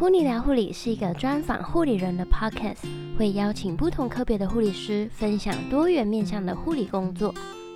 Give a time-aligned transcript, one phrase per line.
[0.00, 7.34] 噗妮聊护理是一个专访护理人的 podcast，会邀请不同科别的护理师分享多元面向的护理工作。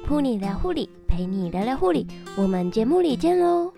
[0.08, 2.06] 噗妮聊护理，陪你聊聊护理，
[2.38, 3.70] 我们节目里见喽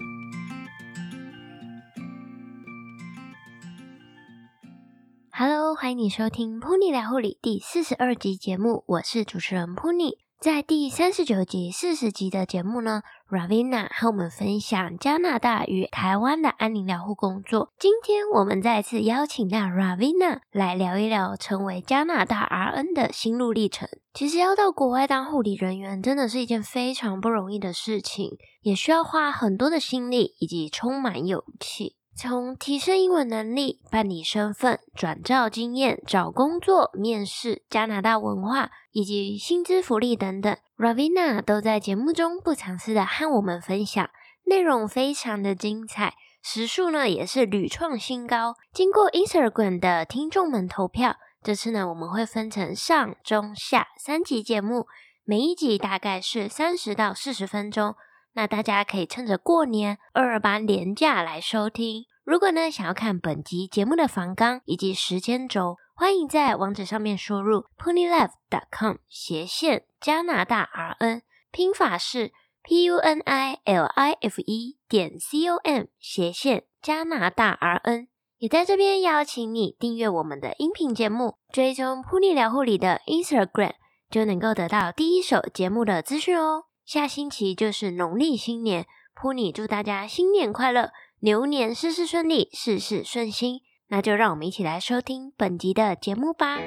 [5.32, 10.25] ！Hello，欢迎你收听 Pony 聊护理第四十二集节目，我是主持人 Pony。
[10.38, 17.72] 在第三十九集、四十集的节目呢，Ravina 和我们分享加拿大与台湾的安宁疗护工作。
[17.78, 23.88] 今天我们再次邀请到 Ravina 来聊一聊成为加拿大 RN 的心路历程。
[24.12, 31.96] 其实要到国外当护理人员，真的是一件非常不容易的事情，也需要花很多的心力以及充满勇气。
[32.18, 44.08] 从提升英文能力、办理身份、转照经验、找工作、面试、加拿大文化以及薪资福利等等，Ravina 都在节目中不藏私的和我们分享，
[44.46, 48.54] 内容非常的精彩，时数呢也是屡创新高。
[48.72, 54.86] 经过 Instagram 的听众们投票，这次呢我们会分成上、中、下三集节目，
[55.22, 57.94] 每一集大概是三十到四十分钟。
[58.32, 62.04] 那大家可以趁着过年二二八年假来收听。
[62.26, 70.68] 如果呢想要看本集节目的房纲以及时间轴，欢迎在网址上面输入 punilife.com 斜线加拿大
[70.98, 72.32] RN，拼法是
[72.64, 78.08] p u n i l i f e 点 c o m 斜线加拿大 RN。
[78.38, 83.74] 也在这边邀请你订阅我们的音频节目，追踪噗妮聊护理的 Instagram，
[84.10, 86.64] 就能够得到第一手节目的资讯哦。
[86.84, 93.60] 下星期就是农历新年，噗妮祝大家新年快乐，牛年事事顺利，事事顺心。
[93.88, 96.58] 那就让我们一起来收听本集的节目吧。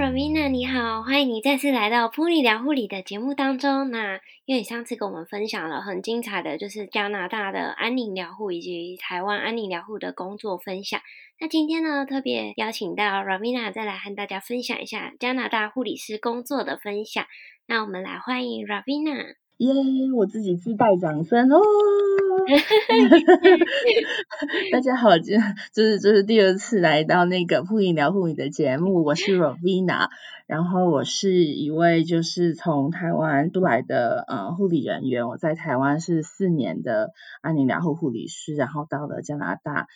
[0.00, 3.90] Ravina 你好，欢迎你再次来到 Pony 聊护理的节目当中。
[3.90, 4.14] 那
[4.46, 11.02] 因为你上次跟我们分享了很精彩的，就是加拿大的安宁疗护以及台湾安宁疗护的工作分享。
[11.38, 17.26] 那今天呢，特别邀请到 Ravina 再来和大家分享一下加拿大护理师工作的分享。
[17.66, 19.34] 那我们来欢迎 Ravina。
[19.60, 19.74] 耶
[20.16, 21.60] 我自己自带掌声哦。
[24.72, 25.36] 大家好，这
[25.74, 30.08] 就是这是第二次来到那个护理聊护理的节目，我是 Rovina，
[30.46, 37.10] 然后我是一位就是从台湾出来的呃护理人员，我在台湾是四年的
[37.42, 39.88] 安宁疗护护理师，然后到了加拿大。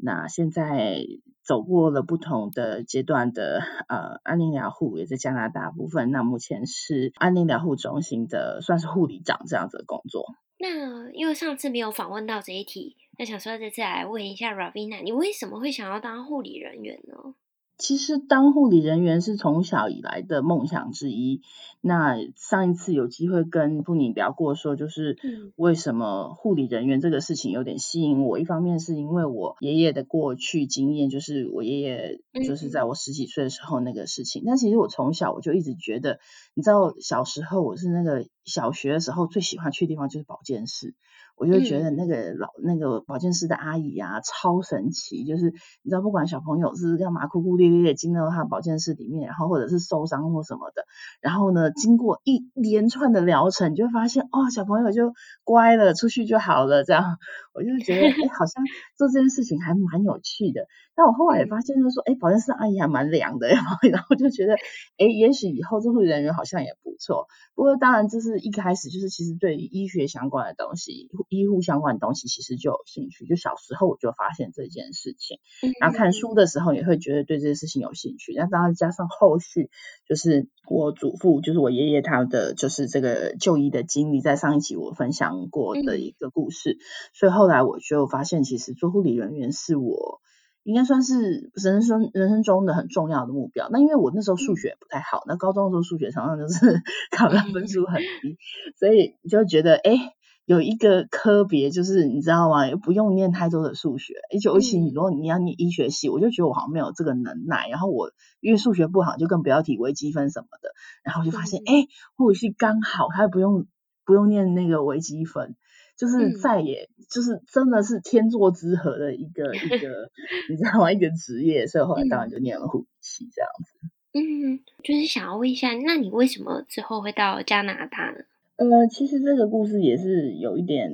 [0.00, 1.04] 那现在
[1.42, 6.10] 走过了不同的阶段的呃安宁疗护，也在加拿大部分。
[6.10, 10.24] 那目前是安宁疗护中心的算是护理长这样子的工作。
[10.58, 17.34] 那因为上次没有访问到这一题，那想说这次来问一下 Ravina，你为什么会想要当护理人员呢？
[17.78, 21.40] 其实当护理人员是从小以来的梦想之一。
[21.80, 25.16] 那上一次有机会跟布尼聊过，说就是
[25.54, 28.40] 为什么护理人员这个事情有点吸引我。
[28.40, 34.42] 一方面是因为我爷爷的过去经验，就是我爷爷就是在我十几岁的时候那个事情。
[34.44, 36.18] 但其实我从小我就一直觉得，
[36.58, 40.96] 你知道小时候我是那个小学的时候最喜欢去的地方就是保健室。
[41.36, 45.52] 我就觉得那个老那个保健室的阿姨啊，超神奇，就是
[45.82, 50.82] 你知道，不管小朋友是干嘛哭哭咧咧的进到他保健室里面，然后或者是受伤或什么的，
[51.20, 55.12] 然后呢，经过一连串的疗程，你就会发现哦，小朋友就
[55.44, 57.18] 乖了，出去就好了，这样，
[57.58, 58.62] 我就觉得哎，好像
[58.96, 60.66] 做这件事情还蛮有趣的。
[60.94, 64.54] 但我后来也发现，就是说，哎，保健室阿姨还蛮凉的， 然后然后就觉得，
[64.96, 67.26] 哎，也许以后做护理人员好像也不错。
[67.54, 71.10] 不过当然，就是一开始就是其实对于医学相关的东西。
[71.28, 75.38] 医护相关的东西其实就有兴趣，就小时候我就发现这件事情，
[75.80, 78.32] 然后看书的时候也会觉得对这件事情有兴趣。
[78.34, 79.70] 那当然加上后续，
[80.06, 86.78] 就是我祖父，就是我爷爷他的就是这个就医的经历，在上一集我分享过的一个故事，
[87.12, 90.20] 所以后来我就发现，其实做护理人员是我
[90.62, 93.68] 应该算是人生人生中的很重要的目标。
[93.70, 96.82] 那因为我那时候数学不太好，那高中的时候数学常常就是
[97.16, 98.36] 考的分数很低，
[98.78, 100.14] 所以就觉得哎。
[100.48, 102.74] 有一个科别，就是你知道吗？
[102.82, 107.68] 不用念太多的数学，而且尤其你如果你要念医学系，我就觉得我好像没有这个能耐。
[107.68, 110.70] 然后我因为数学不好，就更不要提微积分什么的。
[111.04, 113.66] 然后我就发现，哎、嗯，护理系刚好他不用
[114.06, 115.54] 不用念那个微积分，
[115.98, 120.10] 就是再也、嗯、就是真的是天作之合的一个一个，
[120.48, 120.90] 你知道吗？
[120.90, 123.90] 一个职业，所以后来当然就念了护理系这样子。
[124.14, 128.24] 嗯，就是想要问一下，那你为什么之后会到加拿大呢？
[128.58, 130.90] 呃，其实这个故事也是有一点，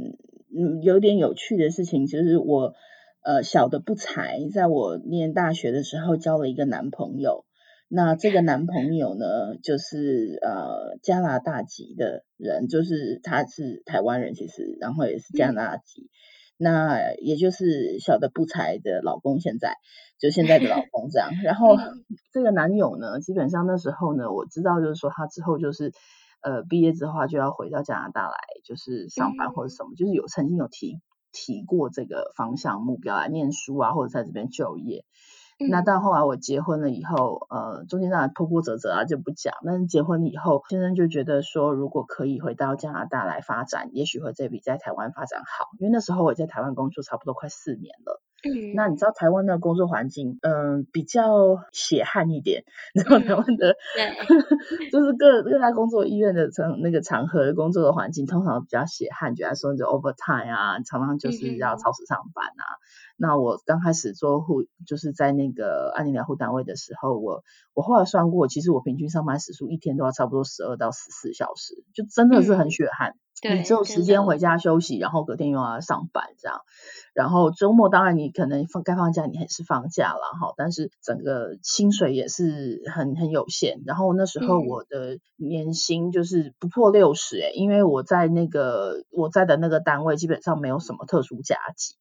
[0.54, 2.06] 嗯，有点有趣的事情。
[2.06, 2.74] 就是我，
[3.22, 7.46] 呃，小的不才，在我念大学的时候交了一个男朋友。
[7.88, 16.02] 那这个男朋友呢，就是呃加拿大籍的人，就是他是台湾人，其实然后也是加拿大籍。
[16.02, 16.10] 嗯、
[16.58, 19.76] 那也就是小的不才的老公，现在
[20.20, 21.30] 就现在的老 公这样。
[21.42, 21.78] 然后
[22.30, 25.92] 这个男友呢，基本上那时候呢，我知道就是说他之后就是
[26.44, 31.00] 呃毕业之后就要回到加拿大来，就是上班或者什么，嗯、就是有曾经有提。
[31.36, 35.04] 提过这个方向目标来念书啊，或者在这边就业。
[35.58, 39.52] 嗯、那到后来我结婚了以后，呃，中间当然波波折折啊就不讲。
[39.66, 45.70] 但是结婚以后，先生就觉得说，如果可以回到加拿大来发展，也许会这比在台湾发展好。
[45.80, 48.22] 因为那时候我在台湾工作差不多快四年了。
[48.44, 52.64] 嗯，那你知道台湾的工作环境，嗯、呃，比较血汗一点。
[52.94, 62.64] 然后台湾的，嗯，就是各各大工作医院的场那个场合的工作的环境，通常比较血汗，就来说就 overtime 啊，常常就是要超时上班啊。
[62.64, 67.42] 嗯、那我刚开始做护，就是在那个安宁疗护单位的时候，我
[67.74, 73.10] 我后来算过，其实我平均上班时数一天都要差不多十二到十四小时，就真的是很血汗。
[73.10, 73.18] 嗯
[73.58, 76.60] 你只有时间回家休息，然后隔天又要上班这样。
[77.12, 83.82] 然后周末当然你可能放该放假你还是放假了哈，但是整个薪水也是很很有限。
[83.84, 91.98] 然后那时候我的年薪就是不破六十诶，因为我在那个我在的那个单位基本上没有什么特殊加给。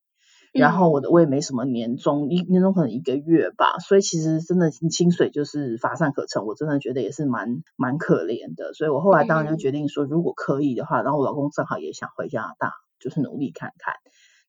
[0.53, 13.95] 然后我的我也没什么年终，一年终可能一个月吧，所以其实真的薪水就是乏善可陈，我真的觉得也是蛮蛮可怜的，所以我后来当然就决定说，如果可以的话，然后我老公正好也想回加拿大，就是努力看看。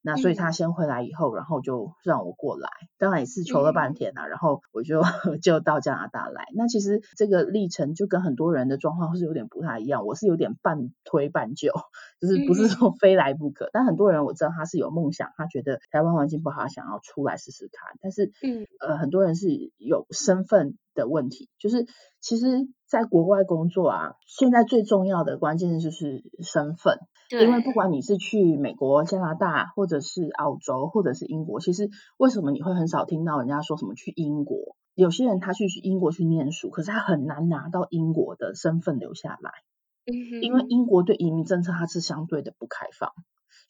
[0.07, 2.69] 那所以他先回来以后，然后就让我过来，
[2.99, 5.01] 当然也是求了半天啊，然后我就
[5.43, 6.45] 就到加拿大来。
[6.55, 11.73] 那其实这个历程就跟很多人的状况是有点不太一样，我是有点半推半就，
[12.21, 13.71] 就是不是说非来不可。
[13.73, 17.97] 但很多人我知道他是有梦想，他觉得台湾环境不好，想要出来试试看。
[18.03, 19.49] 但是嗯呃很多人是
[19.79, 21.87] 有身份的问题，就是
[22.21, 26.99] 其实在国外工作啊，现在最重要的关键就是身份。
[27.31, 34.77] 因为不管你是去美国、加拿大，或者是澳洲，或者是英国，其实为什么你会很少听到人家说什么去英国？
[34.95, 39.51] 有些人他去英国去念书，可是他很难拿到英国的身份留下来。
[40.07, 40.43] 嗯。
[40.43, 43.11] 因为英国对移民政策它是相对的不开放，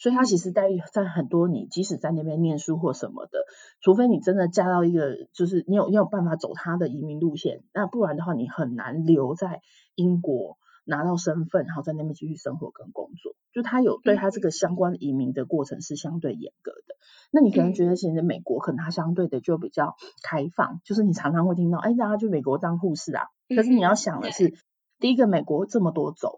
[0.04, 3.38] 所以他其实待遇在很多你即使在那边念书或什么的，
[3.80, 9.62] 除非你真的嫁到一个就是你有你有办法走他的移民路线，那不然的话你很难留在
[9.94, 10.58] 英国。
[10.86, 16.96] 拿到身份，然后在那边继续生活跟工作，就他有对他这个相关移民的过程是相对严格的。
[17.30, 23.28] 那你可能觉得现在美国可能它相对的就比较开放，就是你常常会听到，哎，大家去美国当护士啊。
[23.48, 24.52] 可是你要想的是，
[24.98, 26.36] 第一个美国这么多州，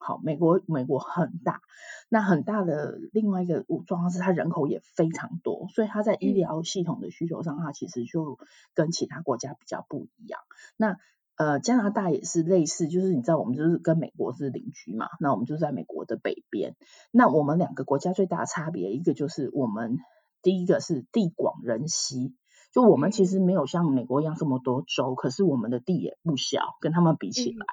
[0.00, 1.60] 好，美国美国很大，
[2.08, 8.38] 那很大的另外一个状况是它人口也非常多，所以它在医疗系统的需求上，它其实就
[8.74, 10.40] 跟其他国家比较不一样。
[10.76, 10.96] 那
[11.36, 16.76] 呃，加拿大也是类似，就是你知道，我们就是跟美国是邻居嘛，那我们就在美国的北边。
[17.10, 19.98] 那我们两个国家最大的差别，一个就是我们
[20.42, 22.34] 第一个是地广人稀，
[22.72, 27.66] 就我们其实没有像美国一样这么多州，可是我们的地也不小，跟他们比起来，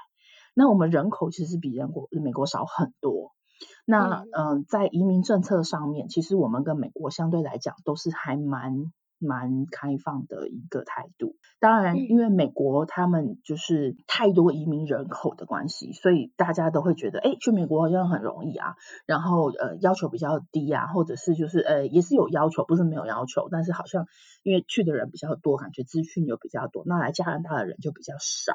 [0.58, 3.32] 那我们人口其实比人国美国少很多。
[3.86, 8.92] 那嗯、呃，在移民政策上面，其实我们跟美国相对来讲都是还蛮。
[9.20, 18.76] 蛮开放的一个态度，当然，因为美国他们就是太多移民人口的关系，所以大家都会觉得，哎，去美国好像很容易啊，
[19.08, 24.06] 然后呃要求比较低啊，或者是就是呃也是有要求，不是没有要求，但是好像
[24.44, 28.54] 因为去的人比较多，感觉资讯又比较多，那来加拿大的人就比较少，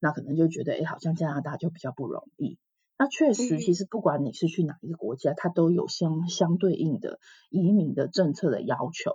[0.00, 2.58] 那可能就觉得，哎，好像加拿大就比较不容易。
[2.98, 9.12] 那确实，其实不管你是去哪一个国家，它都有相相对应的移民的政策的要求。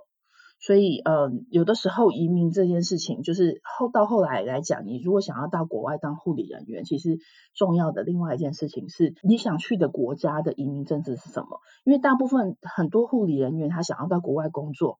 [0.58, 7.18] 所以，呃，有的时候移民这件事情，就是后到后来来讲，你如果想要到国外当护理人员，其实
[7.54, 11.60] 重要的另外一件事情是，你想去的国家的移民政策是什么？
[11.84, 14.98] 因为大部分很多护理人员他想要到国外工作，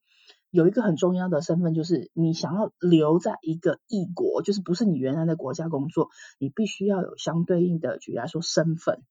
[0.56, 6.08] 有一个很重要的身份，就是你想要留在一个异国，就是不是你原来的国家工作，
[6.38, 9.02] 你必须要有相对应的，举例来说身份，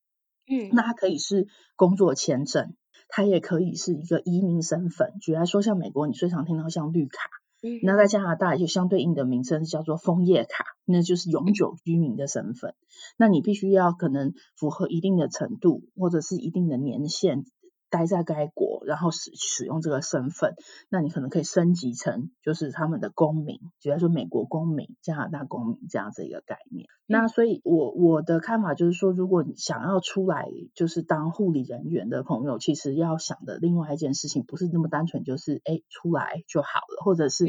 [0.48, 2.74] 嗯，那它可以是工作签证。
[3.08, 7.30] 它也可以是一个移民身份，举例来说，像美国，你最常听到像绿卡，
[7.62, 12.74] 嗯，那在加拿大就相对应的名称叫做枫叶卡，那就是永久居民的身份。
[13.16, 17.46] 那你必须要可能符合一定的程度，或者是一定的年限，
[17.92, 20.56] 待在该国，然后使使用这个身份，
[20.90, 26.88] 那你可能可以升级成就是他们的公民，比如说美国公民、加拿大公民这样子一个概念。
[27.08, 37.46] 那所以我我的看法就是说，如果你想要出来就是当护理人员的朋友，其实要想的另外一件事情不是那么单纯，就是哎出来就好了，或者是。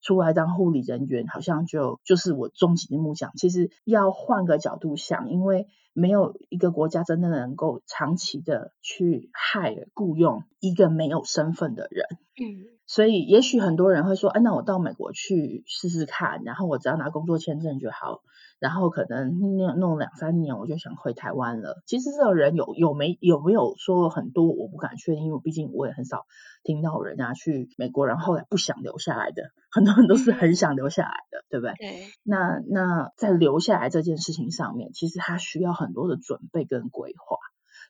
[0.00, 3.32] 出来当护理人员，好像就就是我终极的梦想。
[3.34, 5.66] 其实要换个角度想，因为
[5.98, 12.06] 没有一个国家真的能够长期的去 hire 雇佣一个没有身份的人。
[12.40, 18.22] 嗯，所以也许很多人会说，哎，那我到美国去试试看，然后我只要拿工作签证就好。
[18.58, 21.82] 然后可能弄弄两三年，我就想回台湾了。
[21.86, 26.26] 其实这个人有有没有没有说很多，我不敢确定，因为毕竟我也很少
[26.62, 29.42] 听到人家去美国，然后后来不想留下来的。
[29.70, 31.74] 很多人都是很想留下来的，对不对？
[31.78, 32.06] 对。
[32.22, 37.36] 那那在留下来这件事情上面，其实他需要很多的准备跟规划。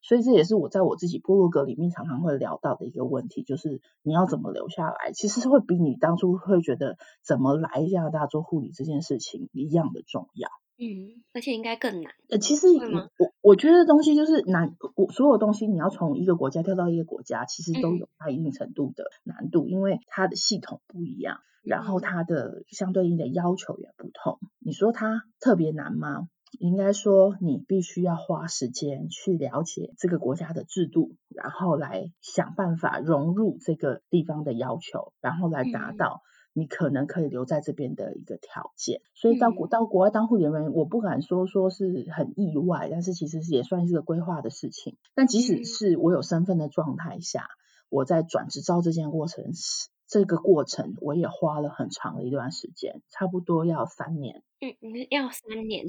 [0.03, 10.49] 所以这也是我在我自己部落格里面常常会聊到的一个问题，就是你要怎么留下来，其实是会比你当初会觉得怎么来加拿大做护理这件事情一样的重要。
[10.81, 12.13] 嗯，而且应该更难。
[12.31, 24.39] 呃，其实我我觉得东西就是难，我所有东西你要从一个国家跳到一个国家，其实都有它一定程度的难度，嗯、因为它的系统不一样，然后它的相对应的要求也不同。
[24.61, 26.29] 你说它特别难吗？
[26.59, 39.01] 应该说，你必须要花时间去了解这个国家的制度，然后来想办法融入这个地方的要求，然后来达到你可能可以留在这边的一个条件。
[39.15, 44.97] 所以到国到国外当护理人员，我不敢说说是很意外，但是其实也算是个规划的事情。
[45.15, 47.47] 但即使是我有身份的状态下，
[47.91, 49.89] 我在转执照这件过程时。
[50.09, 54.43] 这个过程我也花了很长的一段时间，差不多要三年。
[54.61, 54.73] 嗯，
[55.11, 55.85] 要三年。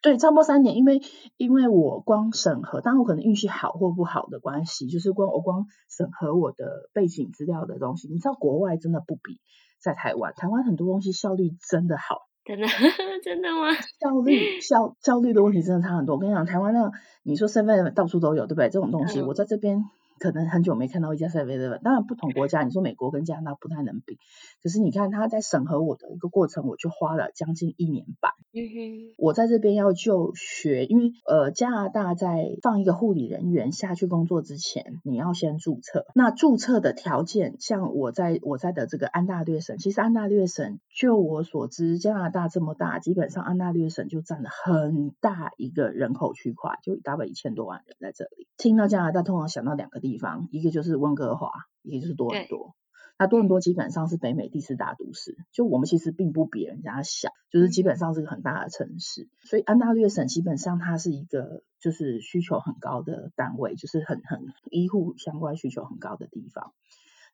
[0.00, 1.02] 对，差不多三年，因为
[1.36, 9.40] 因为我光审核，当然我可能运气好或不好的关系，就是光我光审核我的背景资料的东西，你知道国外真的不比
[9.80, 12.20] 在台湾，台湾很多东西效率真的好。
[12.44, 12.66] 真的
[13.24, 13.72] 真的吗？
[13.72, 16.14] 效率效效率的问题真的差很多。
[16.14, 16.92] 我跟你讲，台湾那
[17.24, 18.70] 你说身份到处都有，对不对？
[18.70, 19.84] 这种东西，嗯、我在这边。
[20.24, 24.16] 可能很久没看到一家 7-Eleven，当然不同国家，你说美国跟加拿大不太能比，
[24.62, 28.32] 可是你看他在审核我的一个过程，我就花了将近一年半。
[28.54, 36.06] 嗯哼，我在这边要就学，因为呃加拿大在放一个护理人员下去工作之前，你要先注册。
[36.14, 48.46] 那注册的条件，像我在我在的这个安大略省，其实安大略省就我所知，加拿大这么大，基本上安大略省就占了很大一个人口区块，就大概一千多万人在这里。
[48.56, 51.50] 听到加拿大，通常想到两个地方，一个就是温哥华，
[51.82, 52.74] 一个就是多伦多。
[53.16, 59.28] 那多伦多基本上是北美第四大都市，就我们其实并不比人家小，就是基本上是个很大的城市。
[59.44, 64.40] 所以安大略省基本上它是一个就是需求很高的单位，就是很很
[64.70, 66.72] 医护相关需求很高的地方。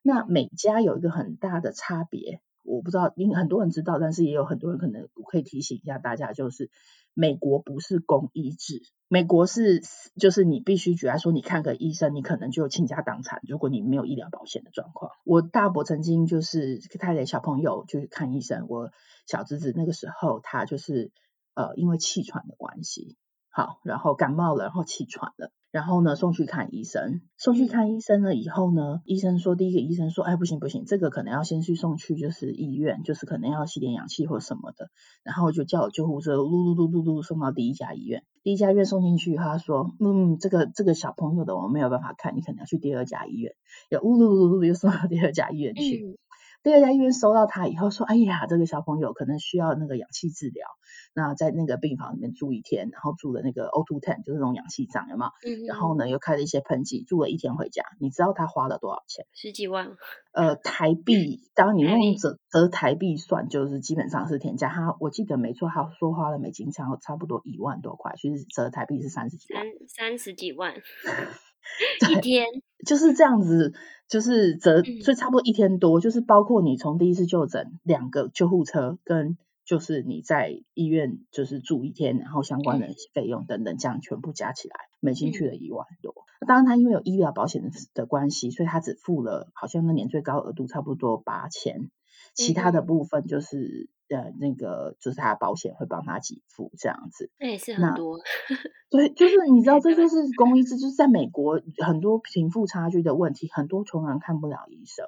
[0.03, 6.69] 那每家有一个很大的差别，我不知道，因很多人知道，但是也有很多人可能可以提醒一下大家，就是。
[7.13, 9.81] 美国不是公医制，美国是
[10.15, 15.11] 就是你必须举来说，你看个医生，你可能就倾家荡产，如果你没有医疗保险的状况。
[15.25, 18.91] 我大伯曾经就是带着小朋友就是看医生，我
[19.27, 21.11] 小侄子那个时候他就是
[21.53, 23.17] 呃因为气喘的关系，
[23.49, 25.51] 好，然后感冒了，然后气喘了。
[25.71, 34.89] 然后呢，送去看医生，送去看医生了以后呢，医生说，第一个医生说，哎，不行不行，这个可能要先去送去就是医院，就是可能要吸点氧气或什么的，
[35.23, 43.53] 然后就叫救护车，噜噜噜噜噜送到第一家医院，第一家医院送进去，他说，嗯，这个这个小朋友的我没有办法看，你可能要去第二家医院，
[43.89, 46.05] 又呜噜噜噜又送到第二家医院去。
[46.05, 46.17] 嗯。
[46.63, 50.67] 第二家医院收到他以后说：“哎呀，这个小朋友可能需要那个氧气治疗，
[51.13, 55.31] 那在那个病房里面住一天，然后住了那个 O2 tent，就是那种氧气帐，有没有？
[55.49, 55.65] 嗯。
[55.65, 57.83] 然后呢，又开了一些喷剂，住了一天回家。
[57.99, 59.25] 你知道他花了多少钱？
[59.33, 59.91] 十几万。
[60.31, 64.69] 呃，台币，当你用折折台币算，就是基本上是天价。
[64.69, 69.63] 他我记得没错，他说花了美金差差不多一万多块，其实折台币是三十几万。
[69.87, 70.73] 三三十几万。
[72.09, 72.47] 一天
[72.87, 73.73] 就是这样子，
[74.09, 79.37] 就是折，所以差不多一天多，嗯、就是包括你从第一次就诊两个救护车，跟
[79.71, 86.13] 就是你在医院就是住一天，然后相关的费用等等，这样全部加起来，美金去了一万多。
[86.41, 91.89] 嗯、当然，他因为有医疗保险的关系，所以他只付了好像那年最高额度差不多八千，
[92.33, 93.89] 其他的部分就是。
[94.11, 98.19] 呃，那个就是他的保险会帮他给付这样子，那也是很多。
[98.89, 105.05] 对，就是你知道，这就是公医制，就是在美国很多贫富差距的问题，很多穷人看不了医生。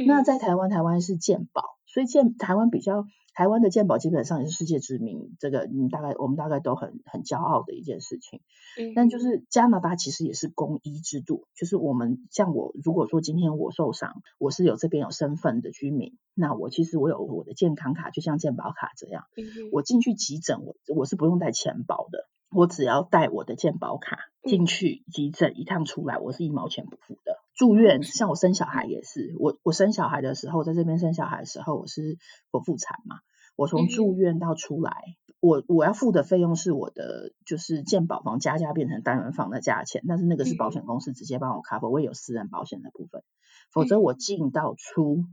[0.00, 1.62] 嗯、那在台湾，台湾是健保，
[1.92, 3.04] 所以健台湾比较。
[3.34, 8.42] 台湾的健保基本上也是世界知名，这个你大概我们大概都很很骄傲的一件事情。
[8.78, 27.38] 嗯，但就是加拿大其实也是公医制度，就是我们像我如果说今天我受伤，我是有这边有身份的居民，那我其实我有我的健康卡，就像健保卡这样，嗯，我进去急诊我我是不用带钱包的，我只要带我的健保卡进去急诊一趟出来，我是一毛钱不付的。
[27.54, 32.18] 住院，像我生小孩也是，我我生小孩的时候，在这边生小孩的时候，我是
[32.50, 33.20] 剖腹产嘛，
[33.56, 34.92] 我从住院到出来，
[35.38, 43.22] 我我要付的费用是我的就是健保房加价变成单人房的价钱，但是那个是保险公司直接帮我 cover，我也有私人保险的部分，
[43.70, 45.24] 否则我进到出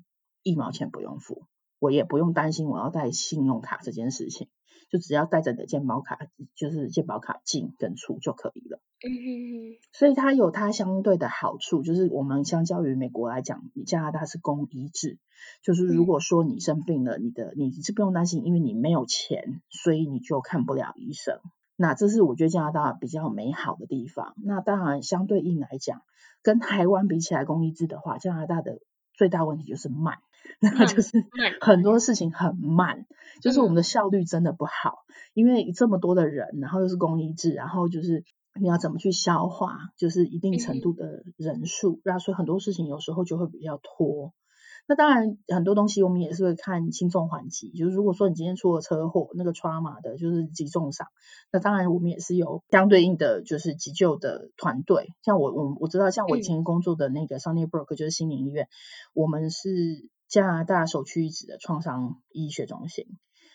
[0.43, 1.45] 一毛钱不用付，
[1.79, 4.49] 我也不用担心我要带信用卡这件事情。
[4.89, 6.17] 就只要带着你的健保卡，
[6.55, 8.79] 就是健保卡进跟出就可以了。
[9.05, 9.77] 嗯。
[9.91, 15.17] 所以它有它相对的好处，就是我们相较于美国来讲，你加拿大是公医制，
[15.63, 21.39] 就是如果说你生病了，你的你是不用担心，因为你没有钱，所以你就看不了医生。
[21.75, 24.35] 那这是我觉得加拿大比较美好的地方。
[24.43, 26.01] 那当然相对应来讲，
[26.41, 28.79] 跟台湾比起来，公医制的话，加拿大的
[29.13, 30.17] 最大问题就是慢。
[30.61, 31.25] 那就是
[31.61, 33.05] 很多事情很慢，
[33.41, 34.99] 就是我们的效率真的不好，
[35.33, 38.23] 因为这么多的人，然后又是公医制，然后就是
[38.59, 44.33] 你要怎么去消化，就是一定程度的人数，那所以很多事情有时候就会比较拖。
[44.87, 51.07] 那当然很多东西我们也是会看轻重缓急，就是如果说你今天出了车祸，那个 trauma 的就是急重伤，
[51.51, 58.67] 那当然我们也是有相对应的就是急救的团队，像我我我知道像我以前工作的那个 Sunnybrook 就是心灵医院，
[59.13, 60.09] 我们是。
[60.29, 63.05] 加拿大首屈一指的创伤医学中心，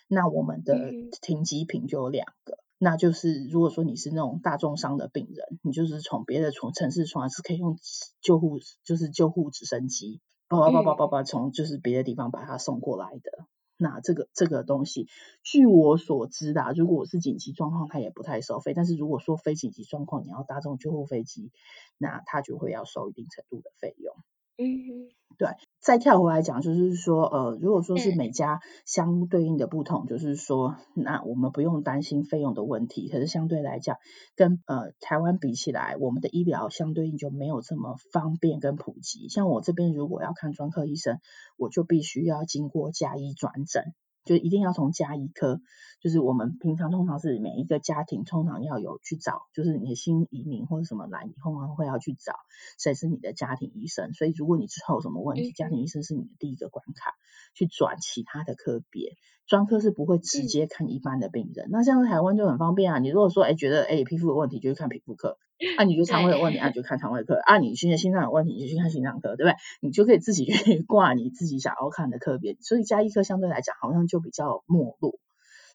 [0.09, 0.91] 那我们的
[1.23, 7.79] 停机坪就有两个，那就是如果说你是那种大重伤的病人，你就是从别的从城市出来是可以用
[8.21, 13.47] 救护，就是救护直升机，叭叭叭叭叭叭从就是别的地方把他送过来的。
[13.77, 15.09] 那这个这个东西，
[15.43, 21.51] 据我所知的，如果是紧急状况，它也不太收费，但是如果说非紧急状况，你要搭这种救护飞机，
[21.99, 24.15] 那它就会要收一定程度的费用。
[24.57, 25.49] 嗯，对，
[25.85, 33.11] 再跳回来讲，就是说，呃，如果说是每家相对应的不同，就是说，那我们不用担心费用的问题。
[33.11, 33.99] 可是相对来讲，
[34.35, 39.29] 跟呃台湾比起来，我们的医疗相对应就没有这么方便跟普及。
[39.29, 41.19] 像我这边如果要看专科医生，
[41.59, 43.93] 我就必须要经过加医转诊。
[44.25, 45.61] 就一定要从家医科，
[46.01, 52.35] 就是我们平常通常是每一个家庭通常要有去找，就是你的新移民或者什么来，你通常会要去找
[52.79, 54.13] 谁是你的家庭医生。
[54.13, 57.13] 所以如果你之后有什么问题，家庭医生是你的第一个关卡，
[57.55, 59.17] 去转其他的科别。
[59.47, 61.69] 专科是不会直接看一般的病人。
[61.71, 65.37] 那像台湾就很方便啊，你如果说哎觉得哎皮肤有问题，就去看皮肤科。
[65.77, 69.55] 啊，你觉得肠胃有问题，啊，你就看肠胃科；啊，你现在心脏有问题，你就去看心脏科，对不对？
[69.81, 72.57] 你就可以自己去 挂你自己想要看的科别。
[72.61, 75.19] 所以加医科相对来讲，好像就比较没落。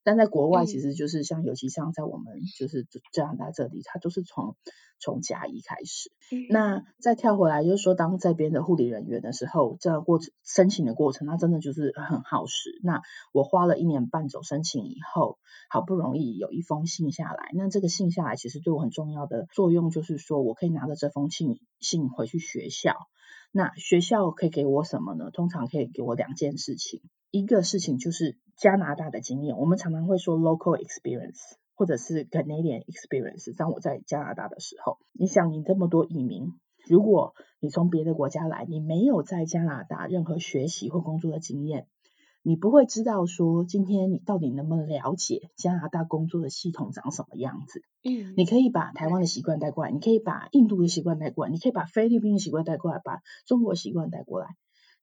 [0.04, 4.56] 但在国外，其实就是像，尤其像在我们就是加拿大这里，它都是从
[5.00, 6.12] 从甲乙开始。
[6.50, 12.80] 那再跳回来，就是说，当这边的护理人员的时候，这个过程申请的过程，那真的就是很耗时。
[12.84, 13.02] 那
[13.34, 15.38] 我花了一年半走申请以后，
[15.70, 17.52] 好不容易有一封信下来。
[17.56, 22.96] 那这个信下来，其实对我很重要的作用，就是说我可以拿着这封信信回去学校。
[23.52, 25.32] 那学校可以给我什么呢？
[25.32, 27.02] 通常可以给我两件事情。
[27.32, 31.40] 一个事情就是加拿大的经验，我们常常会说 local experience，
[31.76, 33.56] 或者是 Canadian experience。
[33.56, 36.54] 当我在加拿大的时候，你想你这么多移民，
[36.88, 41.88] 如果你从别的国家来，你没有在加拿大任何学习或工作的经验，
[42.42, 47.84] 你不会知道说今天你到底能不能了解加拿大工作的系统长什么样子。
[48.04, 54.48] 嗯，你可以把台湾的习惯带过来，你可以把印度的习惯带过来，你可以把菲律宾的习惯带过来，把中国习惯带过来，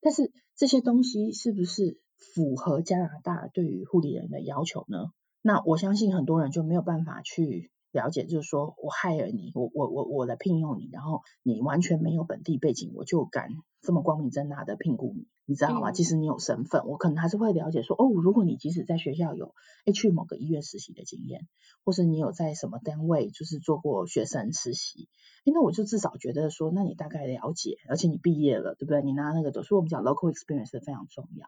[0.01, 5.11] 但是这些东西是不是符合加拿大对于护理人的要求呢？
[5.43, 13.51] 那我相信很多人就没有办法去了解，就是说我 hire 你，我我我我来聘用你，然后你完全没有本地背景，我就敢
[13.81, 15.93] 这么光明正大的聘雇你，你知道吗？
[15.93, 19.55] 即使你有身份，我可能还是会了解说，哦，如果你即使在学校有
[19.87, 21.47] 诶去某个医院实习的经验，
[21.85, 25.09] 或是你有在什么单位就是做过学生实习，
[25.45, 29.01] 诶那我就至少觉得说，那你大概了解，而且你毕业了，对不对？
[29.03, 31.47] 你拿那个，所以我们讲 local experience 非常重要。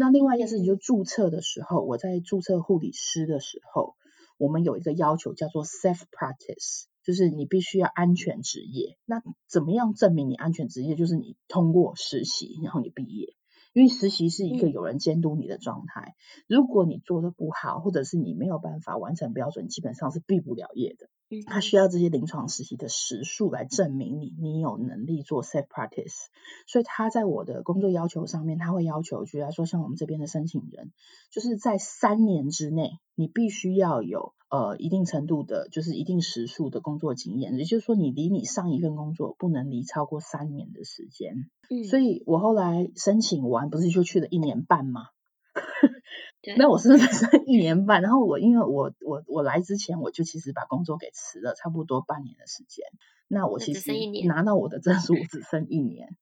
[0.00, 3.96] 那另外一件事情，就注册的时候，我在注册护理师的时候，
[4.38, 8.96] 我们有一个要求叫做 safe practice，就是你必须要安全职业。
[9.04, 10.94] 那怎么样证明你安全职业？
[10.94, 13.34] 就是你通过实习，然后你毕业。
[13.74, 16.14] 因为实习是一个有人监督你的状态，
[16.48, 21.10] 如果你做的不好，或者是你没有办法完成标准，基本上是毕不了业的。
[21.46, 26.26] 他需要这些临床实习的时数来证明你你有能力做 safe practice，
[26.66, 30.92] 所以他在我的工作要求上面，他会要求，举例来说，像我们这边的申请人，
[31.30, 41.48] 就是在三年之内，你必须要有呃一定程度的，就是一定时数的工作经验，也就是说，你离你上一份工作不能离超过三年的时间。
[41.70, 45.06] 嗯，所以我后来申请完，不是就去了一年半吗？
[46.56, 48.00] 那我是不是剩一年半？
[48.02, 52.86] 然后我因为我我我来之前我就其实把工作给辞了，差不多半年的时间。
[53.28, 53.92] 那我其实
[54.26, 56.16] 拿到我的证书 只剩一年。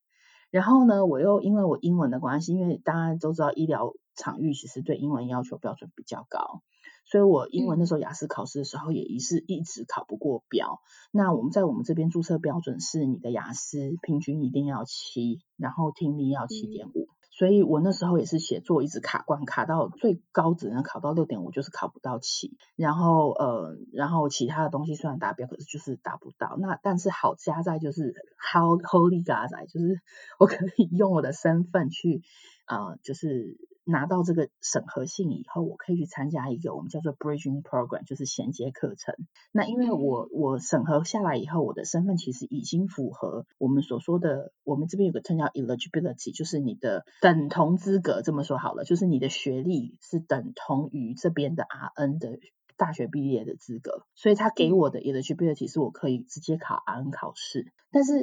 [0.51, 6.62] 然后呢，我又因为我英文的关系，因为大家都知道医疗场域其实对英文要求标准比较高，
[7.05, 10.81] 所以我英文那时候雅思考试的时候也一是一直考不过标。
[11.12, 17.09] 那我们在我们这边注册标准是你的雅思平均一定要七，然后听力要七点五。
[17.38, 22.57] 所以我那时候也是写作一直卡关，卡到最高只能考到六点五，就是考不到七。
[22.74, 26.57] 然后呃，然后其他的东西虽然达标，可是就是达不到。
[26.59, 30.01] 那但是好加在就是 how holy god 在，就是
[30.40, 32.22] 我可以用我的身份去
[32.64, 33.57] 啊，就是。
[33.90, 39.14] 拿到这个审核信以后，我可以去参加一个我们叫做 Bridging Program，就是衔接课程。
[39.51, 48.20] 那因为我我审核下来以后，我的身份其实已经符合我们所说的，我们这边有个称叫 Eligibility，就是你的等同资格。
[48.22, 52.38] 这么说好了，就是你的学历是等同于这边的 RN 的。
[52.78, 58.22] 大学毕业的资格，所以他给我的 eligibility 是我可以直接考 RN 考试，但是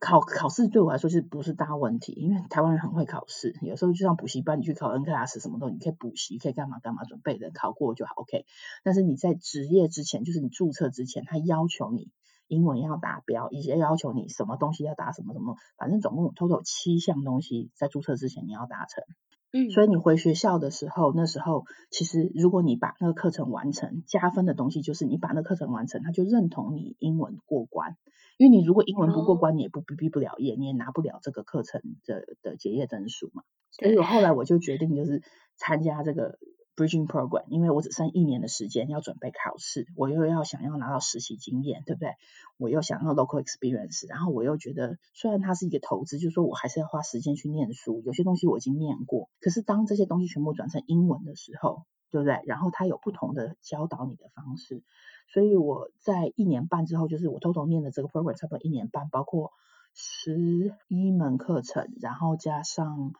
[0.00, 2.12] 考考试对我来说是不是大问题？
[2.14, 8.46] 因为台湾人很会考试，有时候就像补习班，你去考 N class 什么东西，你可以补习，可以干嘛干嘛准备的，考过就好 OK。
[8.82, 12.10] 但是你在职业之前，就是你注册之前，他要求你
[12.48, 19.04] 英文要达标，以及要求你什么东西要达什么什么，反正总共 total 七项东西在注册之前你要达成。
[19.52, 27.96] 嗯，所以你回学校的时候，那时候其实如果你把那个课程完成，加分的东西就是你把那个课程完成，他就认同你英文过关。
[28.38, 33.42] 因为你如果英文不过关，你也不毕毕不了业，你也拿不了这个课程的的结业证书嘛。
[33.70, 35.22] 所以我后来我就决定就是
[35.56, 36.38] 参加这个。
[36.80, 42.14] Bridging Program，因为我只剩一年的时间要准备考试，我又要想要拿到实习经验，对不对？
[42.56, 52.40] 我又想要 local experience，然后我又觉得虽然它是一个投资，就是说我还是要花时间去念书，有些东西我已经念过，可是当这些东西全部转成英文的时候，对不对？
[52.46, 54.82] 然后它有不同的教导你的方式，
[55.28, 59.52] 所以我在一年半之后，就是我偷偷念的这个 program 差不多一年半，包括
[59.92, 63.12] 十一门课程，然后加上。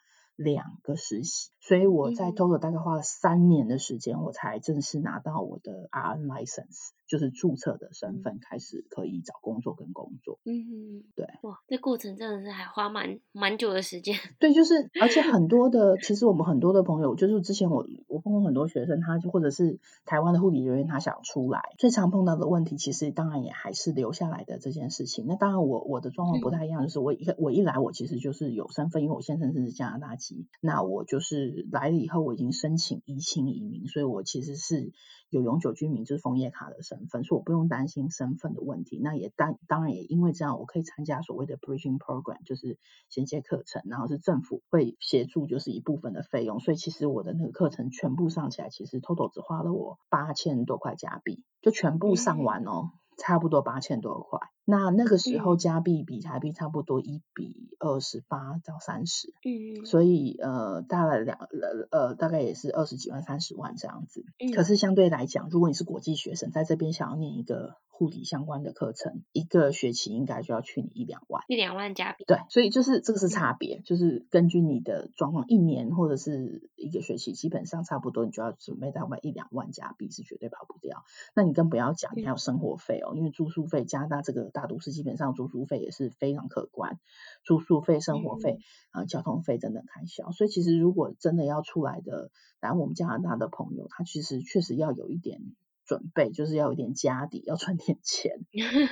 [0.43, 10.39] 两个实习，所以我在 total 大概花了三年的时间，我才正式拿到我的 RN license，就是注册的身份，开始可以找工作跟工作。
[10.47, 11.27] 嗯嗯，对。
[11.43, 14.17] 哇，这过程真的是还花蛮蛮久的时间。
[14.39, 25.27] 对，就是而且很多的，其实我们很多的朋友，就是之前我我碰过很多学生，他就或者是台湾的护理人员，他想出来，最常碰到的问题，其实当然也还是留下来的这件事情。
[25.29, 30.30] 那当然我我的状况不太一样，就是我一我一来，我其实就是有身份，因为我先生是加拿大籍。
[30.61, 34.93] 那我就是来了以后，我已经申请移亲移民，所以我其实是
[35.29, 38.99] 有永久居民，就是枫叶卡的身份，所以我不用担心身份的问题。
[39.03, 46.61] 那也当当然也因为这样，我可以参加所谓的 bridging program，就是衔接课程，然后是政府会协助，就是一部分的费用。
[46.61, 52.91] 所以其实我的那个课程全部上起来，其实 total 只花了我八千多块加币，就全部上完哦。
[53.23, 54.41] 差不多八千多块，
[54.71, 67.75] 那那个时候加币比台币差不多一比二十八到三十，嗯，所以呃大概两呃呃大概也是二十几万三十万这样子，嗯，可是相对来讲，如果你是国际学生，在这边想要念一个。
[68.01, 72.25] 护理相关的课程，一个学期应该就要去你一两万，一两万加币。
[72.27, 81.05] 对，所以就是这个是差别，就是根据你的状况，一年或者是一个学期，基本上差不多，你就要准备大概一两万加币是绝对跑不掉。
[81.35, 86.99] 那你更不要讲，你还有生活费哦，因为住宿费，加拿大这个大都市基本上住宿费也是非常可观，
[87.43, 88.59] 住宿费、生活费
[88.91, 90.31] 啊、嗯呃、交通费等等开销。
[90.33, 95.41] 所以其实如果真的要出来的，来我们加拿大的朋友，他其实确实要有一点。
[95.87, 98.47] 准备就是要有点家底，要存点钱。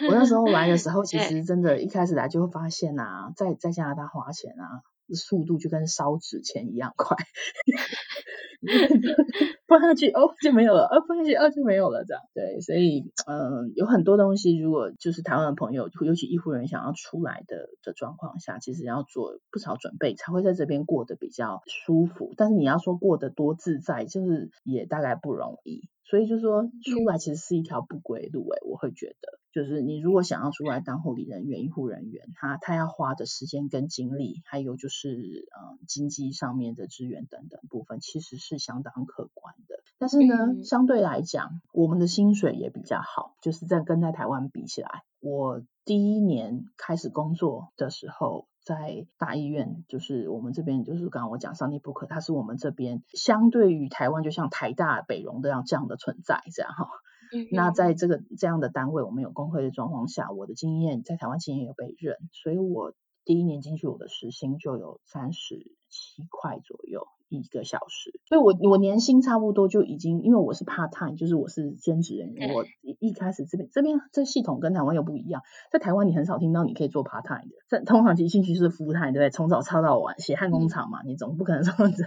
[0.09, 4.83] 我那时候来的时候， 其实真的，一开始来就会发现啊，在在加拿大花钱啊，
[5.15, 7.17] 速度就跟烧纸钱一样快。
[9.69, 22.35] 放下去哦就没有了，哦放下去哦就没有了，这样对，所以嗯，有很多东西，如果就是台湾的朋友，尤其医护人员想要出来的的状况下，其实要做不少准备，才会在这边过得比较舒服。
[22.37, 25.89] 但是你要说过得多自在，就是也大概不容易。
[26.09, 39.83] 所以就是说，出来其实是一条不归路诶、欸，我会觉得，就是你如果想要出来当护理人员、医护人员，他他要花的时间跟精力，还有就是呃经济上面的资源等等部分，其实是相当可观的。
[39.99, 43.35] 但是呢，相对来讲，我们的薪水也比较好。
[43.43, 56.87] 就是在跟在台湾比起来，我第一年开始工作的时候，在大医院，就是我们这边，就是刚刚我讲 Sunnybrook，它是我们这边相对于台湾，就像台大、北荣这样这样的存在，这样哈。
[57.33, 62.93] 嗯、那在这个这样的单位，我们有工会的状况下，我的经验在台湾经验有被认，所以我
[63.25, 67.07] 第一年进去，我的时薪就有三十七块左右。
[67.31, 72.55] 一个小时，所以我我年薪差不多就已经，因为我是 part time，就是我是兼职人员。
[72.55, 79.29] 我一一开始这边这边这系统跟台湾又不一样，在台湾你很少听到你可以做 part time 的，在通常进去是 full time，对不对？
[79.29, 82.07] 从早操到晚，血汗工厂嘛，你总不可能这样子。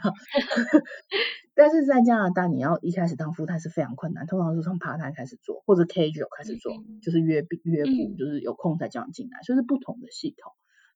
[1.53, 10.51] 但是在加拿大，你要一开始当 full time 是非常困难，通常是从 part time 开始做，或者 casual 开始做，就是约约雇，就是有空才叫你进来，所以是不同的系统。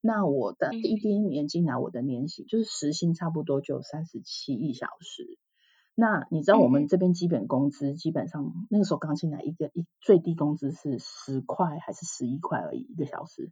[0.06, 5.40] 那我的第一第一年进来，我的年薪就是时薪差不多就三十七一小时。
[5.96, 13.52] 那你知道我们这边基本工资基本上那个时候刚进来一个一最低工资是十块还是十一块而已一个小时，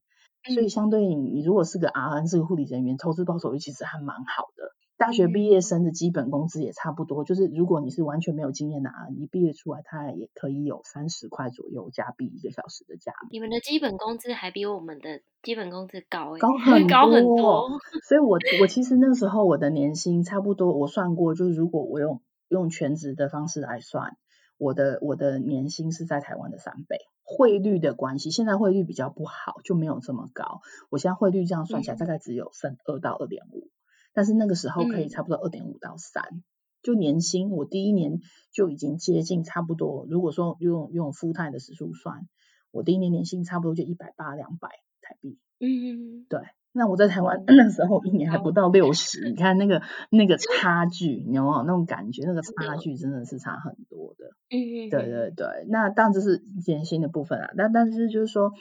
[0.53, 4.75] 所以相对你如果是个 RN 是个护理人员，投资报酬率其实还蛮好的。
[5.05, 13.11] 大学毕业生的基本工资也差不多，就是如果你是完全没有经验的啊，你毕业出来，他也可以有三十块左右加币一个小时的价。
[13.29, 17.69] 你们的基本工资还比我们的基本工资高，高很高很多。
[18.07, 24.15] 所以我我其实那个时候我的年薪差不多，我算过，就是如果我用用全职的方式来算，
[24.57, 26.97] 我的我的年薪是在台湾的三倍。
[27.25, 30.61] 汇率的关系，现在汇率比较不好，就没有这么高。
[30.89, 33.69] 我现在汇率这样算起来，大概只有剩二到二点五。
[34.13, 36.43] 但是那个时候可以差不多二点五到三、嗯，
[36.83, 38.19] 就年薪我第一年
[38.51, 40.05] 就已经接近差不多。
[40.09, 42.27] 如果说用用 full time 的时数算，
[42.71, 44.69] 我第一年年薪差不多就一百八两百
[45.01, 45.39] 台币。
[45.59, 46.39] 嗯，对。
[46.75, 52.23] 那我在台湾那 时候一年还不到六十、嗯，你看那个那个差距，你有没有那种感觉？
[52.25, 54.25] 那个 差距真的是差很多的。
[54.49, 55.47] 嗯，对对对。
[55.69, 58.51] 那当然这是年薪的部分啊，但但是就是说，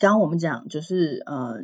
[0.00, 1.62] 刚刚我们讲就是呃。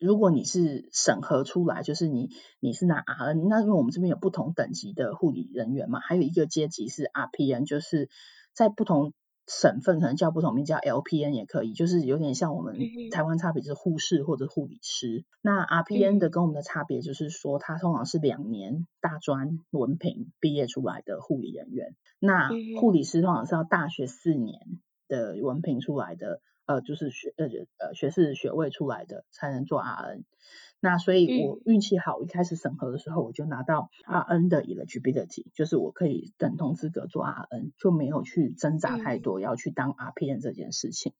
[0.00, 8.08] 如果你是审核出来，就是你你是拿 RN，那因为我们这边有不同等级的护理人员嘛，还有一个阶级是 RPN，就是
[8.54, 9.12] 在不同
[9.46, 12.78] 省份可能叫不同名叫 LPN 也可以，就是有点像我们
[13.10, 15.24] 台湾差别就是护士或者护理师。
[15.42, 22.48] 那 RPN 的跟我们的差别就是说，他通常是两年大专文凭毕业出来的护理人员，那
[22.80, 24.60] 护理师通常是要大学四年
[25.08, 26.40] 的文凭出来的。
[26.70, 27.46] 呃，就是学呃
[27.78, 30.22] 呃学士学位出来的才能做 RN，
[30.78, 41.12] 那所以我运气好，一开始审核的时候我就拿到 RN 的 eligibility，就是我可以等同资格做 RN，就没有去挣扎太多要去当 RPN 这件事情。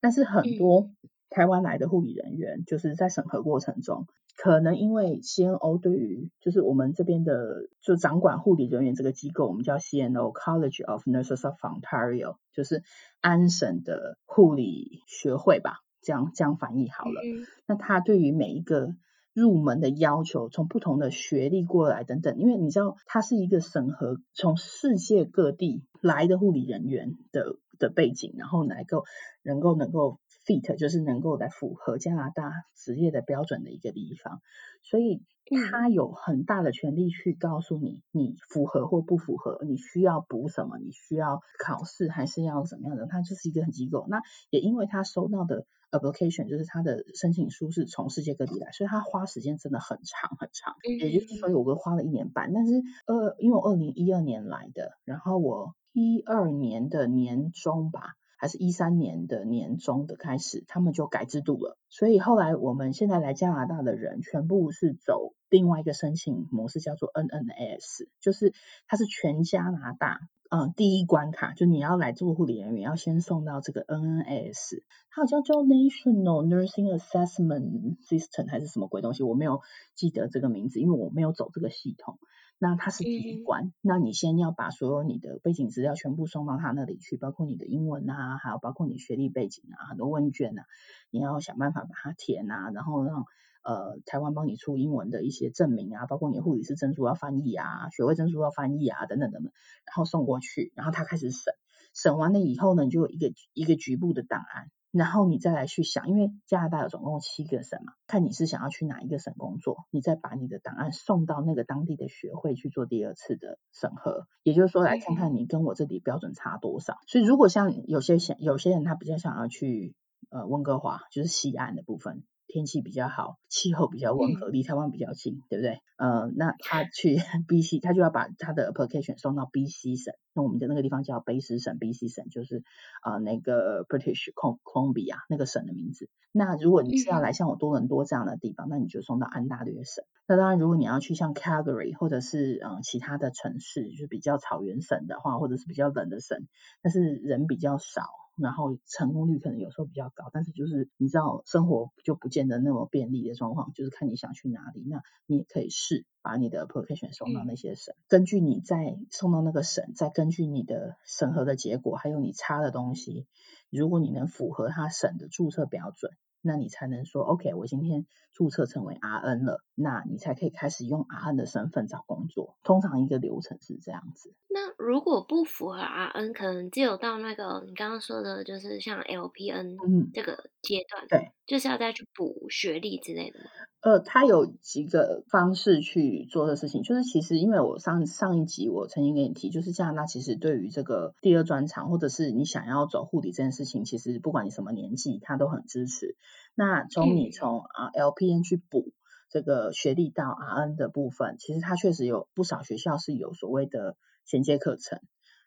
[0.00, 0.90] 但是很多
[1.30, 4.06] 台湾来的护理人员，就是在审核过程中。
[4.36, 12.84] 可能因为 CNO 对于就是我们这边的就掌管护理人员这个机构，我们叫 CNO College of Nurses of Ontario，就是
[13.20, 17.20] 安省的护理学会吧，这样这样翻译好了。
[17.20, 18.94] 嗯、那他对于每一个
[19.34, 29.04] 入门的要求，从不同的学历过来等等，因为你知道，它是一个审核从世界各地来的护理人员的的背景，然后能够
[29.42, 30.20] 能够能够。
[30.48, 34.40] Fit 就是能够来符合加拿大职业的标准的一个地方，
[34.82, 35.22] 所以
[35.70, 44.06] 他有很大的权利去告诉你，你符合或不符合，你需要补什么，你需要考试还是要怎么样的，他就是一个很机构。
[44.08, 52.52] 那也因为他收到的 application 就是他的申请书是从世界各地来，所以他花时间真的很长很长，也就是说我花了一年半。
[52.54, 58.14] 但是呃，因为我二零一二年来的，然后我一二年的年中吧。
[58.38, 61.76] 还是一三年的年中的开始，他们就改制度了。
[61.90, 68.54] 所以后来我们现在来加拿大的人，全部是走另外一个申请模式，叫做 NNS，就是
[68.86, 70.20] 它是全加拿大
[70.50, 79.60] 嗯第一关卡，就你要来做护理人员，要先送到这个 NNS，它好像叫 National Nursing Assessment System 还是什么鬼东西，我没有
[79.94, 82.18] 记得这个名字，因为我没有走这个系统。
[82.60, 90.64] 那它是第一关，嗯，那你先要把所有你的背景资料全部送到他那里去，包括你的英文啊，还有包括你学历背景啊，很多问卷啊，
[91.10, 93.26] 你要想办法把它填啊，然后让
[93.62, 99.52] 呃台湾帮你出英文的一些证明啊，包括你护理师证书要翻译啊，学位证书要翻译啊，等等等等，
[99.86, 101.54] 然后送过去，然后他开始审，
[101.94, 104.68] 审完了以后呢，你就有一个一个局部的档案。
[104.90, 116.96] 然后你再来去想，因为加拿大有总共七个省嘛，看你是想要去哪一个省工作，你再把你的档案送到那个当地的学会去做第二次的审核，也就是说来看看你跟我这里标准差多少。
[117.06, 119.94] 所以如果像有些想有些人他比较想要去
[120.30, 125.80] 呃温哥华，就是西岸的部分，天气比较好，气候比较温和，离台湾比较近，对不对？
[125.96, 127.16] 呃，那他去
[127.48, 132.62] BC，他就要把他的 application 送到 BC 省，那我们的那个地方叫卑诗省，BC 省就是
[133.04, 136.08] 呃那个 British Columbia 那个省的名字。
[136.30, 140.04] 那如果你是要来像我多伦多这样的地方，那你就送到安大略省。
[140.26, 146.46] 那当然，如果你要去像 Calgary 或者是呃其他的城市，就是比较草原省的话，或者是比较冷的省，
[146.82, 148.02] 但是人比较少。
[148.40, 163.26] 然后成功率可能有时候比较高，但是就是你知道生活就不见得那么便利的状况，就是看你想去哪里，那你也可以试把你的 application 送到那些省，嗯、根据你再送到那个省，再根据你的审核的结果，还有你差的东西，
[163.70, 166.12] 如果你能符合他省的注册标准。
[166.40, 172.56] 那你才能说，OK，我今天注册成为 RN 了，那你才可以开始用 RN 的身份找工作。
[172.62, 174.32] 通常一个流程是这样子。
[174.48, 183.46] 那如果不符合 RN，可能只有到那个你刚刚说的，就是像 LPN 这个阶段，嗯、对，就是要再去补学历之类的吗？
[183.80, 196.16] 呃，他有几个方式去做的事情，就是其实因为我上上一集我曾经跟你提，就是加拿大其实对于这个第二专长或者是你想要走护理这件事情，其实不管你什么年纪，他都很支持。
[196.54, 198.92] 那从你从啊 LPN 去补
[199.30, 205.00] 这个学历到 RN 的部分，其实他确实有不少学校是有所谓的衔接课程，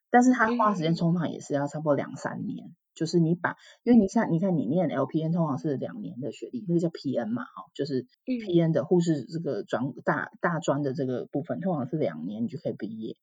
[0.09, 2.73] 但是他花时间通常也是要差不多两三年。
[2.93, 13.15] 就是你把，因为你像你看你念 LPN 通常是两年的学历，那个叫 PN 嘛，哈，就是 PN 的护士这个专大大专的这个部分，通常是两年你就可以毕业。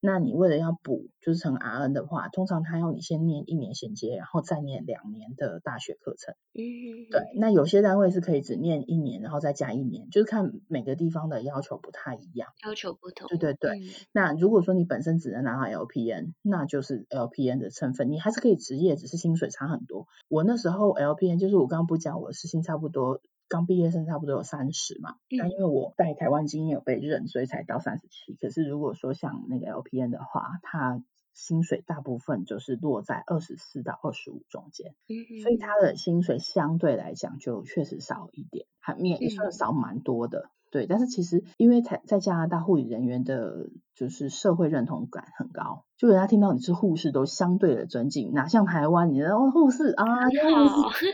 [0.00, 6.34] 那你为了要补，就是成 RN 的话，通常他要你先念一年衔接，然后再念两年的大学课程。
[6.52, 7.22] 嗯，对。
[7.36, 12.50] 那有些单位是可以只念一年，然后再加一年，就是看每个地方的要求不太一样。
[12.64, 13.26] 要求不同。
[13.28, 13.70] 对对对。
[13.78, 13.82] 嗯、
[14.12, 20.06] 那如果说你本身只能拿到 LPN，那就是 LPN 的成分，你还是可以执业，只是薪水差很多。
[20.28, 23.20] 我那时候 LPN 就是我刚刚不讲，我时薪差不多。
[23.48, 28.34] 刚毕业生差不多有三十嘛，那因为我在台湾经验有被认，所以才到三十七。
[28.34, 34.94] 可是如果说像那个 LPN 的话，他薪水大部分就是落在二十四到二十五中间，
[35.42, 40.50] 所以他的薪水相对来讲就确实少一点，还面也算少蛮多的。
[40.70, 51.06] 对，但是其实因为在在加拿大护理人员的，就是社会认同感很高，就人家听到你是护士都相对的尊敬，哪像台湾，你知道护士啊，护士。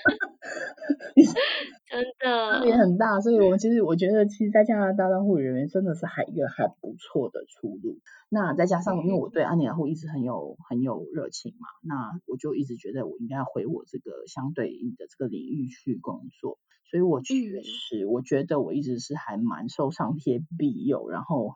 [1.92, 7.98] 真的，也很大，所以我其实我觉得，其实，在加拿大当护理人员真的是还一个还不错的出路。
[8.30, 16.58] 那再加上，因为我对安宁护一直很有很有热情嘛，那我就一直觉得我应该要回我这个相对应的这个领域去工作。
[16.90, 21.54] 所以我确实，我觉得我一直是还蛮受上天庇佑，然后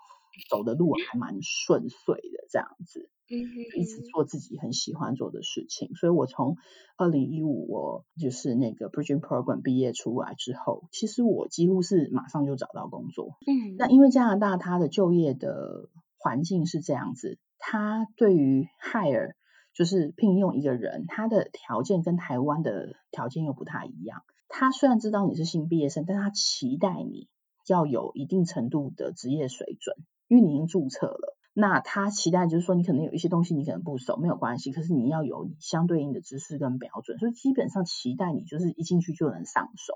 [0.49, 3.11] 走的路还蛮顺遂的这样子。
[3.29, 3.38] 嗯，
[3.77, 6.57] 一直做自己很喜欢做的事情，所以我从
[6.96, 13.37] 二零一五我就是那个 Bridging Program 毕业出来之后，其实我几乎是马上就找到工作。
[13.46, 19.33] 嗯，那因为加拿大它的就业的环境是这样子，它对于 hire
[19.75, 24.22] 就是聘用一个人，他的条件跟台湾的条件又不太一样。
[24.49, 27.29] 他虽然知道你是新毕业生，但他期待你
[27.66, 29.96] 要有一定程度的职业水准，
[30.28, 31.36] 因为你已经注册了。
[31.58, 39.94] 那他期待就是说，你可能有一些东西你可能不熟，没有关系，可是你要有相对应的知识跟标准，所以基本上期待你就是一进去就能上手，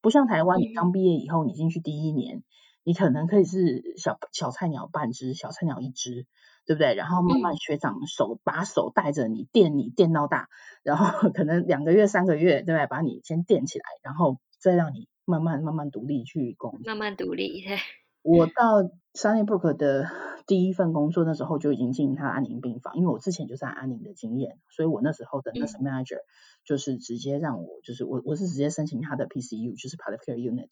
[0.00, 2.44] 不像台湾，你刚毕业以后，你进去第一年，
[2.84, 6.26] 你可能可以是小小菜鸟半只，小菜鸟一只，
[6.64, 6.94] 对不对？
[6.94, 10.48] 然后慢慢学长手把手带着你电你电到大，
[10.84, 12.86] 然后 可能两个月三个月，对不对？
[12.86, 17.64] 把你先电起来，然后再让你慢慢慢慢独立去工作，慢慢独立。
[18.22, 20.10] 我到 Sunnybrook 的
[20.46, 26.18] 第一份工作，那时候就已经进他安宁病房，因为我之前就是在安宁的经验，所以我那时候的 nurse manager
[26.64, 30.70] 就是直接让我，就是我我是直接申请他的 PCU，就是 palliative care unit，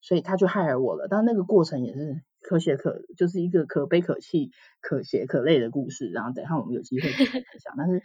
[0.00, 1.06] 所以他就 hire 我了。
[1.10, 4.50] 但那个过程也是可写可，就是一个可悲可气、
[4.80, 6.08] 可写可泪的故事。
[6.08, 7.74] 然后等一下我们有机会再分享。
[7.76, 8.02] 但是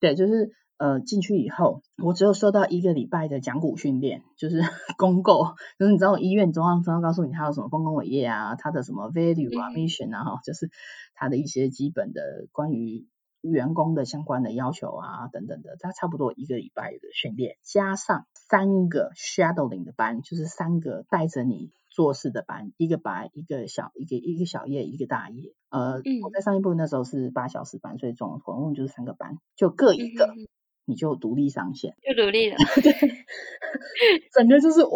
[0.00, 0.50] 对，就是。
[0.78, 4.60] 呃，进去以后，我只有受到一个礼拜的讲古训练，就是
[4.96, 10.70] 公购，就是你知道医院中央中央告诉你他有什么丰功伟业啊，他的什么 value 啊、mission 啊，哈，就是
[11.14, 13.08] 他的一些基本的关于
[13.40, 25.54] 员工的相关的要求啊等等的，他差不多一个礼拜的训练，加上三个 shadowing 的班，就是三个带着你做事的班，一个白，一个小，一个一个小夜，一个大夜。
[25.70, 30.26] 呃，嗯、我在上一部那时候是八小时班，所以总总共就是三个班，就各一个。
[30.26, 30.46] 嗯
[30.88, 32.56] 你就独立上线，就独立了。
[32.82, 32.92] 对，
[34.32, 34.90] 整个就是哇，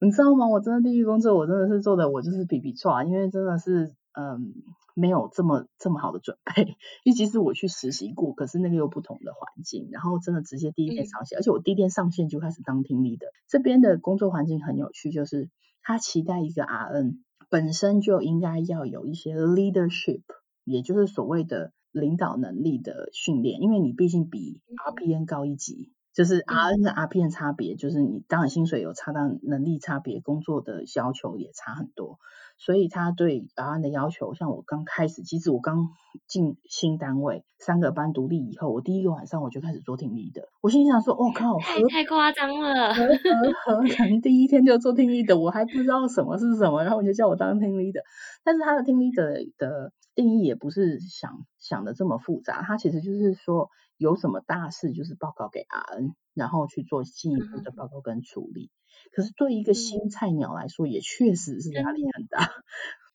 [0.00, 0.48] 你知道吗？
[0.48, 4.52] 我真的第一工作，我真的是做的，我就是比比错，因为真的是嗯
[4.94, 6.64] 没有这么这么好的准备，
[7.04, 13.28] 因为其实我去实习过，可是那个又不同的环境，然后真的直接第一天上线，嗯、而且我第一天上线就开始当 team leader。
[13.46, 15.48] 这边的工作环境很有趣，就是
[15.80, 20.22] 他期待一个 RN 本身就应该要有一些 leadership，
[20.64, 25.92] 也就是所谓的领导能力的训练，因为你毕竟比 RPN 高一级。
[26.14, 32.18] 就是 RN 跟 RPN 差别，就是你当然薪水有差，但能力差别，工作的要求也差很多。
[32.58, 35.88] 所以他对 RN 的要求，像我刚开始，其实我刚
[36.26, 40.44] 进新单位，三个班独立以后，我第一个晚上我就开始做 team leader。
[40.60, 45.38] 我心想说，我 靠，太太夸张了，何何何能第一天就做 team leader？
[45.38, 48.02] 我还不知道什么是什么，然后你就叫我当 team leader。
[48.44, 53.68] 但是他的听力的的定义也不是想想的这么复杂，它其实就是说。
[53.98, 58.64] 有什么大事就是报告给 RN，然后去做进一步的报告跟处理。
[58.64, 58.74] 嗯、
[59.12, 62.42] 可是对一个新菜鸟来说，也确实是压力很大。
[62.46, 62.50] 嗯、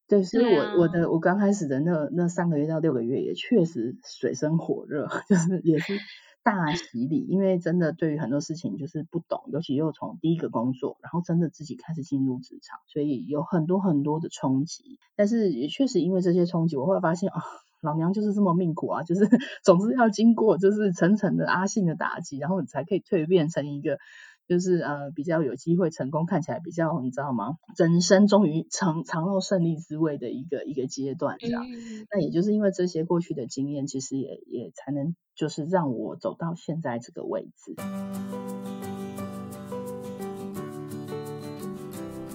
[0.07, 5.99] 对，所以我、啊、我的我刚开始的那那三个月到六个月，也确实水深火热， 就是也是
[6.47, 7.25] 大洗礼。
[7.27, 14.97] 因为真的对于很多事情就是不懂，尤其又从第一个工作，然后真的自己开始进入职场，所以有很多很多的冲击。
[15.17, 17.43] 但是也确实因为这些冲击，我后来发现啊。
[17.81, 19.21] 老娘就是这么命苦啊，就是
[19.63, 23.99] 总是要经过就是层层的阿信的打击，然后你才可以蜕变成一个
[24.47, 27.57] 就是呃比较有机会成功，看起来比较你知道吗？
[27.77, 31.65] 人生终于尝尝到胜利滋味的一个一个阶段，这样。
[31.65, 37.75] 嗯、那也就是因为这些过去的经验，其实也也才能就是让我走到现在这个位置。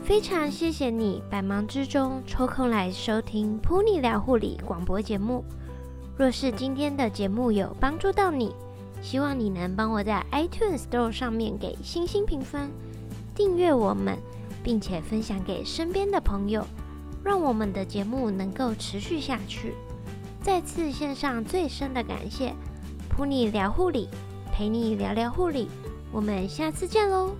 [0.04, 5.42] 非常谢谢你百忙之中抽空来收听 Puni 聊护理广播节目。
[6.18, 8.54] 若是今天的节目有帮助到你，
[9.03, 12.70] 希望你能帮我在 iTunes Store 上面给星星评分，
[13.34, 14.16] 订阅我们，
[14.62, 16.64] 并且分享给身边的朋友，
[17.22, 19.74] 让我们的节目能够持续下去。
[20.40, 22.55] 再次献上最深的感谢
[23.09, 24.09] 陪你聊护理，
[24.53, 25.68] 陪你聊聊护理，
[26.11, 27.36] 我们下次见喽。